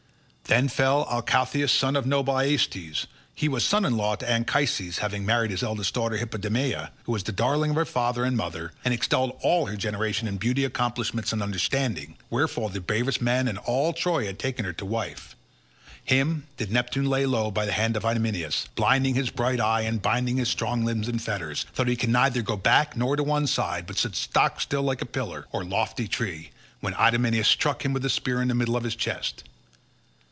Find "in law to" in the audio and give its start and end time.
3.85-4.29